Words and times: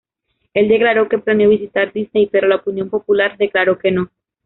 Él 0.55 0.67
declaró 0.67 1.07
que 1.07 1.19
planeó 1.19 1.47
visitar 1.51 1.93
Disney 1.93 2.25
pero 2.25 2.47
la 2.47 2.55
opinión 2.55 2.89
popular 2.89 3.37
declaró 3.37 3.77
que 3.77 3.91
no. 3.91 4.09